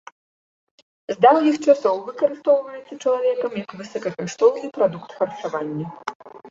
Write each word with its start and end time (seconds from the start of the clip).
З 1.11 1.15
даўніх 1.25 1.55
часоў 1.67 1.95
выкарыстоўваецца 2.09 2.93
чалавекам 3.03 3.51
як 3.65 3.69
высокакаштоўны 3.83 4.75
прадукт 4.81 5.11
харчавання. 5.21 5.87